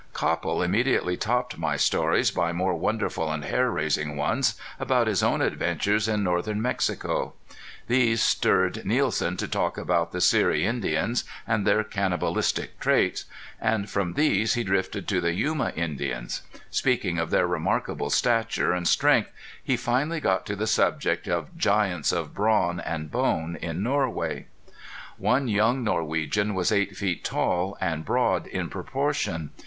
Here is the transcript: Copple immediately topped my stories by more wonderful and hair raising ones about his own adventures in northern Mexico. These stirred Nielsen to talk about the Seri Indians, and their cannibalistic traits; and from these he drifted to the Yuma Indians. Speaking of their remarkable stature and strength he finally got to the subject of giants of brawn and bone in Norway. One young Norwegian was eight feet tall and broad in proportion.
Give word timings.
Copple 0.13 0.63
immediately 0.63 1.15
topped 1.15 1.59
my 1.59 1.77
stories 1.77 2.31
by 2.31 2.51
more 2.51 2.73
wonderful 2.73 3.31
and 3.31 3.45
hair 3.45 3.69
raising 3.69 4.15
ones 4.17 4.55
about 4.79 5.05
his 5.05 5.21
own 5.21 5.43
adventures 5.43 6.07
in 6.07 6.23
northern 6.23 6.59
Mexico. 6.59 7.33
These 7.85 8.19
stirred 8.19 8.83
Nielsen 8.83 9.37
to 9.37 9.47
talk 9.47 9.77
about 9.77 10.11
the 10.11 10.19
Seri 10.19 10.65
Indians, 10.65 11.23
and 11.45 11.67
their 11.67 11.83
cannibalistic 11.83 12.79
traits; 12.79 13.25
and 13.59 13.91
from 13.91 14.13
these 14.13 14.55
he 14.55 14.63
drifted 14.63 15.07
to 15.07 15.21
the 15.21 15.35
Yuma 15.35 15.71
Indians. 15.75 16.41
Speaking 16.71 17.19
of 17.19 17.29
their 17.29 17.45
remarkable 17.45 18.09
stature 18.09 18.73
and 18.73 18.87
strength 18.87 19.29
he 19.63 19.77
finally 19.77 20.19
got 20.19 20.47
to 20.47 20.55
the 20.55 20.65
subject 20.65 21.27
of 21.27 21.55
giants 21.59 22.11
of 22.11 22.33
brawn 22.33 22.79
and 22.79 23.11
bone 23.11 23.55
in 23.57 23.83
Norway. 23.83 24.47
One 25.19 25.47
young 25.47 25.83
Norwegian 25.83 26.55
was 26.55 26.71
eight 26.71 26.97
feet 26.97 27.23
tall 27.23 27.77
and 27.79 28.03
broad 28.03 28.47
in 28.47 28.67
proportion. 28.67 29.51